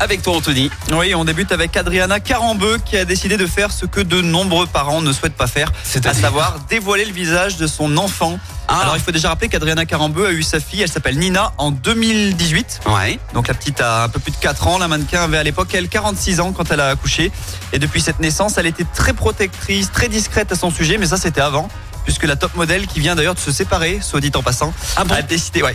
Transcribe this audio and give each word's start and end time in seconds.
Avec 0.00 0.22
toi 0.22 0.36
Anthony. 0.36 0.70
Oui, 0.92 1.14
on 1.14 1.24
débute 1.24 1.52
avec 1.52 1.76
Adriana 1.76 2.20
Carambeu 2.20 2.78
qui 2.84 2.96
a 2.96 3.04
décidé 3.04 3.36
de 3.36 3.46
faire 3.46 3.70
ce 3.70 3.86
que 3.86 4.00
de 4.00 4.20
nombreux 4.20 4.66
parents 4.66 5.02
ne 5.02 5.12
souhaitent 5.12 5.36
pas 5.36 5.46
faire, 5.46 5.68
à 5.68 5.72
C'est-à-dire 5.84 6.20
savoir 6.20 6.60
dévoiler 6.68 7.04
le 7.04 7.12
visage 7.12 7.56
de 7.56 7.66
son 7.66 7.96
enfant. 7.96 8.38
Ah. 8.68 8.80
Alors 8.80 8.96
il 8.96 9.02
faut 9.02 9.10
déjà 9.10 9.28
rappeler 9.28 9.48
qu'Adriana 9.48 9.84
Carambeu 9.84 10.26
a 10.26 10.32
eu 10.32 10.42
sa 10.42 10.60
fille, 10.60 10.82
elle 10.82 10.90
s'appelle 10.90 11.18
Nina, 11.18 11.52
en 11.58 11.70
2018. 11.70 12.80
Ouais. 12.86 13.18
Donc 13.34 13.48
la 13.48 13.54
petite 13.54 13.80
a 13.80 14.04
un 14.04 14.08
peu 14.08 14.20
plus 14.20 14.32
de 14.32 14.36
4 14.36 14.66
ans, 14.66 14.78
la 14.78 14.88
mannequin 14.88 15.22
avait 15.22 15.38
à 15.38 15.42
l'époque 15.42 15.74
elle 15.74 15.88
46 15.88 16.40
ans 16.40 16.52
quand 16.52 16.70
elle 16.70 16.80
a 16.80 16.88
accouché. 16.88 17.30
Et 17.72 17.78
depuis 17.78 18.00
cette 18.00 18.20
naissance, 18.20 18.56
elle 18.58 18.66
était 18.66 18.86
très 18.94 19.12
protectrice, 19.12 19.92
très 19.92 20.08
discrète 20.08 20.52
à 20.52 20.56
son 20.56 20.70
sujet, 20.70 20.98
mais 20.98 21.06
ça 21.06 21.16
c'était 21.16 21.40
avant. 21.40 21.68
Puisque 22.04 22.24
la 22.24 22.36
top 22.36 22.54
modèle, 22.54 22.86
qui 22.86 23.00
vient 23.00 23.14
d'ailleurs 23.14 23.34
de 23.34 23.40
se 23.40 23.50
séparer, 23.50 24.00
soit 24.02 24.20
dit 24.20 24.30
en 24.34 24.42
passant, 24.42 24.74
Ah 24.96 25.04
bon 25.04 25.14
a 25.14 25.22
décidé, 25.22 25.62
ouais, 25.62 25.74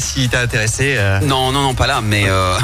si 0.00 0.28
t'es 0.28 0.36
intéressé, 0.36 0.96
euh, 0.98 1.20
Non, 1.20 1.52
non, 1.52 1.62
non, 1.62 1.74
pas 1.74 1.86
là, 1.86 2.00
mais 2.02 2.24
euh, 2.28 2.54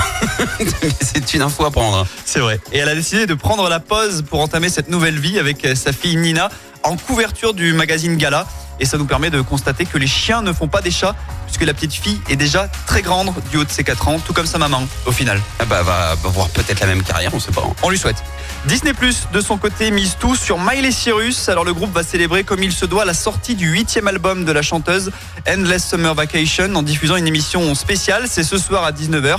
c'est 1.00 1.34
une 1.34 1.42
info 1.42 1.64
à 1.64 1.70
prendre. 1.70 2.06
C'est 2.24 2.40
vrai. 2.40 2.60
Et 2.72 2.78
elle 2.78 2.88
a 2.88 2.94
décidé 2.94 3.26
de 3.26 3.34
prendre 3.34 3.68
la 3.68 3.78
pause 3.78 4.24
pour 4.28 4.40
entamer 4.40 4.68
cette 4.68 4.88
nouvelle 4.88 5.18
vie 5.18 5.38
avec 5.38 5.64
euh, 5.64 5.74
sa 5.74 5.92
fille 5.92 6.16
Nina 6.16 6.50
en 6.82 6.96
couverture 6.96 7.54
du 7.54 7.72
magazine 7.72 8.16
Gala. 8.16 8.46
Et 8.80 8.84
ça 8.84 8.98
nous 8.98 9.06
permet 9.06 9.30
de 9.30 9.40
constater 9.40 9.86
que 9.86 9.98
les 9.98 10.06
chiens 10.06 10.42
ne 10.42 10.52
font 10.52 10.68
pas 10.68 10.80
des 10.80 10.90
chats, 10.90 11.14
puisque 11.46 11.62
la 11.62 11.74
petite 11.74 11.94
fille 11.94 12.20
est 12.28 12.36
déjà 12.36 12.68
très 12.86 13.02
grande 13.02 13.32
du 13.50 13.56
haut 13.56 13.64
de 13.64 13.70
ses 13.70 13.84
4 13.84 14.08
ans, 14.08 14.18
tout 14.18 14.32
comme 14.32 14.46
sa 14.46 14.58
maman, 14.58 14.86
au 15.06 15.12
final. 15.12 15.40
Ah 15.58 15.64
bah, 15.64 15.82
va, 15.82 16.14
va 16.14 16.28
voir 16.28 16.48
peut-être 16.50 16.80
la 16.80 16.86
même 16.86 17.02
carrière, 17.02 17.32
on 17.34 17.40
sait 17.40 17.52
pas. 17.52 17.62
On 17.82 17.90
lui 17.90 17.98
souhaite. 17.98 18.22
Disney 18.66 18.94
Plus, 18.94 19.28
de 19.32 19.40
son 19.40 19.58
côté, 19.58 19.90
mise 19.92 20.16
tout 20.18 20.34
sur 20.34 20.58
Miley 20.58 20.90
Cyrus. 20.90 21.48
Alors 21.48 21.64
le 21.64 21.72
groupe 21.72 21.92
va 21.92 22.02
célébrer 22.02 22.42
comme 22.42 22.62
il 22.62 22.72
se 22.72 22.84
doit 22.84 23.04
la 23.04 23.14
sortie 23.14 23.54
du 23.54 23.68
huitième 23.68 24.08
album 24.08 24.44
de 24.44 24.50
la 24.50 24.62
chanteuse 24.62 25.12
Endless 25.48 25.88
Summer 25.88 26.14
Vacation 26.14 26.74
en 26.74 26.82
diffusant 26.82 27.14
une 27.14 27.28
émission 27.28 27.74
spéciale. 27.76 28.24
C'est 28.28 28.42
ce 28.42 28.58
soir 28.58 28.82
à 28.82 28.90
19h. 28.90 29.38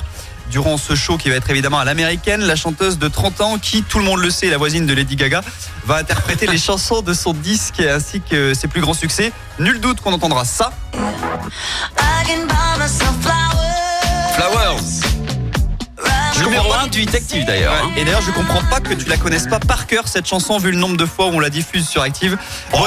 Durant 0.51 0.77
ce 0.77 0.95
show 0.95 1.17
qui 1.17 1.29
va 1.29 1.35
être 1.35 1.49
évidemment 1.49 1.79
à 1.79 1.85
l'américaine, 1.85 2.41
la 2.41 2.55
chanteuse 2.55 2.97
de 2.97 3.07
30 3.07 3.41
ans, 3.41 3.57
qui 3.59 3.83
tout 3.83 3.99
le 3.99 4.05
monde 4.05 4.19
le 4.19 4.29
sait, 4.29 4.47
est 4.47 4.51
la 4.51 4.57
voisine 4.57 4.85
de 4.85 4.93
Lady 4.93 5.15
Gaga, 5.15 5.41
va 5.85 5.97
interpréter 5.97 6.47
les 6.47 6.57
chansons 6.57 7.01
de 7.01 7.13
son 7.13 7.33
disque 7.33 7.81
ainsi 7.81 8.21
que 8.21 8.53
ses 8.53 8.67
plus 8.67 8.81
grands 8.81 8.93
succès. 8.93 9.31
Nul 9.59 9.79
doute 9.79 10.01
qu'on 10.01 10.13
entendra 10.13 10.45
ça. 10.45 10.71
Numéro 16.77 16.85
1 16.85 16.87
du 16.89 17.05
détective 17.05 17.45
d'ailleurs. 17.45 17.73
hein. 17.73 17.89
Et 17.97 18.05
d'ailleurs, 18.05 18.21
je 18.21 18.31
comprends 18.31 18.61
pas 18.69 18.79
que 18.79 18.93
tu 18.93 19.07
la 19.09 19.17
connaisses 19.17 19.47
pas 19.47 19.59
par 19.59 19.87
cœur 19.87 20.07
cette 20.07 20.27
chanson 20.27 20.59
vu 20.59 20.71
le 20.71 20.77
nombre 20.77 20.95
de 20.97 21.05
fois 21.05 21.27
où 21.27 21.29
on 21.29 21.39
la 21.39 21.49
diffuse 21.49 21.87
sur 21.87 22.01
Active. 22.03 22.37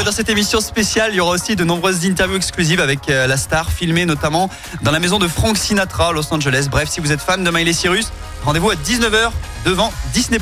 Et 0.00 0.04
dans 0.04 0.12
cette 0.12 0.28
émission 0.28 0.60
spéciale, 0.60 1.10
il 1.12 1.16
y 1.16 1.20
aura 1.20 1.32
aussi 1.32 1.56
de 1.56 1.64
nombreuses 1.64 2.04
interviews 2.04 2.36
exclusives 2.36 2.80
avec 2.80 3.08
euh, 3.10 3.26
la 3.26 3.36
star, 3.36 3.70
filmées 3.70 4.06
notamment 4.06 4.48
dans 4.82 4.92
la 4.92 5.00
maison 5.00 5.18
de 5.18 5.26
Frank 5.26 5.56
Sinatra 5.56 6.08
à 6.08 6.12
Los 6.12 6.32
Angeles. 6.32 6.68
Bref, 6.70 6.88
si 6.88 7.00
vous 7.00 7.10
êtes 7.10 7.20
fan 7.20 7.42
de 7.42 7.50
Miley 7.50 7.72
Cyrus, 7.72 8.12
rendez-vous 8.44 8.70
à 8.70 8.74
19h 8.76 9.30
devant 9.64 9.92
Disney+. 10.12 10.38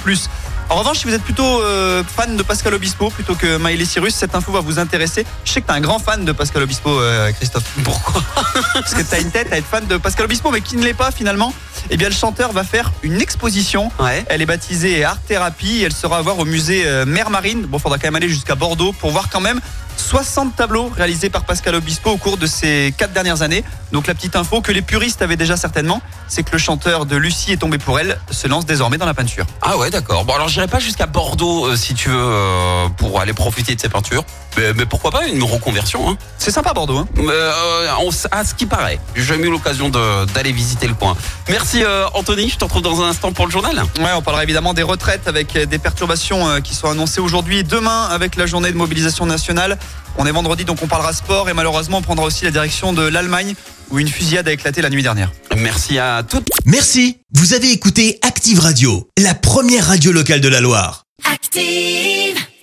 En 0.71 0.75
revanche, 0.77 0.99
si 0.99 1.05
vous 1.07 1.15
êtes 1.15 1.23
plutôt 1.23 1.63
euh, 1.63 2.03
fan 2.05 2.37
de 2.37 2.43
Pascal 2.43 2.75
Obispo 2.75 3.09
plutôt 3.09 3.35
que 3.35 3.57
Miley 3.57 3.87
Cyrus, 3.87 4.15
cette 4.15 4.35
info 4.35 4.53
va 4.53 4.61
vous 4.61 4.79
intéresser. 4.79 5.25
Je 5.47 5.53
sais 5.53 5.63
que 5.63 5.67
t'es 5.67 5.73
un 5.73 5.81
grand 5.81 5.99
fan 5.99 6.27
de 6.27 6.33
Pascal 6.33 6.63
Obispo, 6.63 6.91
euh, 6.91 7.33
Christophe. 7.33 7.65
Pourquoi? 7.83 8.23
Parce 8.75 8.93
que 8.93 9.01
t'as 9.03 9.21
une 9.21 9.31
tête 9.31 9.51
à 9.51 9.57
être 9.57 9.67
fan 9.67 9.87
de 9.87 9.97
Pascal 9.97 10.27
Obispo, 10.27 10.51
mais 10.51 10.61
qui 10.61 10.77
ne 10.77 10.85
l'est 10.85 10.93
pas 10.93 11.11
finalement. 11.11 11.55
Eh 11.91 11.97
bien, 11.97 12.09
le 12.09 12.15
chanteur 12.15 12.53
va 12.53 12.65
faire 12.65 12.93
une 13.03 13.21
exposition 13.21 13.91
Ouais. 13.99 14.25
elle 14.29 14.43
est 14.43 14.47
baptisée 14.47 15.05
Art 15.05 15.19
Therapy 15.27 15.79
et 15.79 15.83
elle 15.85 15.93
sera 15.93 16.19
à 16.19 16.23
voir 16.23 16.39
au 16.39 16.45
musée 16.45 16.83
euh, 16.87 17.05
Mer 17.07 17.31
Marine. 17.31 17.63
Bon, 17.63 17.79
faudra 17.79 17.99
quand 17.99 18.07
même 18.09 18.17
aller 18.17 18.29
jusqu'à 18.29 18.55
Bordeaux 18.55 18.93
pour 18.93 19.11
voir 19.11 19.29
quand 19.31 19.41
même 19.41 19.61
60 19.97 20.55
tableaux 20.55 20.91
réalisés 20.97 21.29
par 21.29 21.45
Pascal 21.45 21.75
Obispo 21.75 22.11
au 22.11 22.17
cours 22.19 22.37
de 22.37 22.47
ces 22.47 22.95
quatre 22.97 23.13
dernières 23.13 23.43
années. 23.43 23.65
Donc 23.91 24.07
la 24.07 24.15
petite 24.15 24.37
info 24.37 24.61
que 24.61 24.71
les 24.71 24.81
puristes 24.81 25.23
avaient 25.23 25.37
déjà 25.37 25.57
certainement, 25.57 26.01
c'est 26.29 26.45
que 26.45 26.53
le 26.53 26.59
chanteur 26.59 27.05
de 27.05 27.17
Lucie 27.17 27.53
est 27.53 27.57
tombé 27.57 27.79
pour 27.79 27.99
elle 27.99 28.19
se 28.31 28.47
lance 28.47 28.65
désormais 28.65 28.97
dans 28.97 29.07
la 29.07 29.15
peinture. 29.15 29.45
Ah 29.61 29.77
ouais, 29.77 29.91
d'accord. 29.91 30.25
Bon, 30.25 30.35
alors 30.35 30.49
j'irai 30.49 30.69
pas 30.69 30.79
jusqu'à 30.79 31.07
Bordeaux 31.07 31.67
euh, 31.67 31.77
si 31.77 31.95
tu 31.95 32.11
veux 32.11 32.17
euh, 32.17 32.89
pour 32.97 33.21
aller 33.21 33.33
profiter 33.33 33.75
de 33.75 33.81
ces 33.81 33.89
peintures. 33.89 34.25
Mais, 34.57 34.73
mais 34.75 34.87
pourquoi 34.87 35.11
pas 35.11 35.27
une 35.27 35.43
reconversion 35.43 36.09
hein 36.11 36.17
C'est 36.39 36.53
sympa 36.53 36.73
Bordeaux, 36.73 36.99
hein 36.99 37.09
Euh, 37.19 37.89
on 38.01 38.11
à 38.31 38.45
ce 38.45 38.55
qui 38.55 38.67
paraît. 38.67 39.01
J'ai 39.17 39.25
jamais 39.25 39.49
eu 39.49 39.51
l'occasion 39.51 39.89
d'aller 39.89 40.53
visiter 40.53 40.87
le 40.87 40.95
coin. 40.95 41.17
Merci 41.49 41.68
euh, 41.77 42.07
Anthony, 42.15 42.49
je 42.49 42.57
te 42.57 42.65
retrouve 42.65 42.83
dans 42.83 43.03
un 43.03 43.09
instant 43.09 43.33
pour 43.33 43.47
le 43.47 43.53
journal. 43.53 43.77
Ouais, 43.99 44.11
on 44.17 44.23
parlera 44.23 44.43
évidemment 44.43 44.75
des 44.75 44.83
retraites 44.83 45.29
avec 45.29 45.55
euh, 45.57 45.67
des 45.67 45.79
perturbations 45.79 46.49
euh, 46.49 46.61
qui 46.61 46.75
sont 46.75 46.89
annoncées 46.89 47.21
aujourd'hui 47.21 47.59
et 47.59 47.63
demain 47.63 48.07
avec 48.11 48.37
la 48.37 48.47
journée 48.47 48.73
de 48.73 48.77
mobilisation 48.77 49.27
nationale. 49.27 49.79
On 50.17 50.27
est 50.27 50.33
vendredi 50.33 50.65
donc 50.65 50.83
on 50.83 50.87
parlera 50.87 51.13
sport 51.13 51.49
et 51.49 51.55
malheureusement 51.55 51.99
on 51.99 52.03
prendra 52.03 52.25
aussi 52.25 52.45
la 52.45 52.51
direction 52.51 52.93
de 52.93 53.03
l'Allemagne 53.03 53.55
où 53.91 53.99
une 53.99 54.09
fusillade 54.09 54.49
a 54.49 54.53
éclaté 54.53 54.83
la 54.83 54.91
nuit 54.91 55.03
dernière. 55.03 55.31
Merci 55.57 55.99
à 55.99 56.23
toutes. 56.23 56.49
Merci, 56.65 57.19
vous 57.35 57.55
avez 57.55 57.71
écouté 57.71 58.19
Active 58.23 58.61
Radio, 58.61 59.09
la 59.19 59.35
première 59.35 59.87
radio 59.87 60.13
locale 60.13 60.41
de 60.41 60.49
la 60.49 60.61
Loire. 60.61 61.05
Active. 61.31 62.49